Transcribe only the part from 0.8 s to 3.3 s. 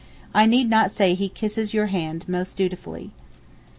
say he kisses your hand most dutifully.